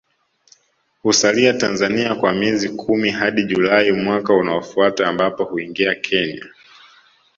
[1.03, 6.45] Husalia Tanzania kwa miezi kumi hadi Julai mwaka unaofuata ambapo huingia Kenya